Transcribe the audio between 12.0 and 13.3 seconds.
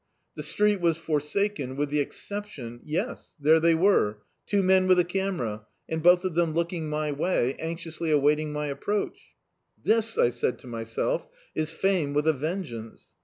with a vengeance."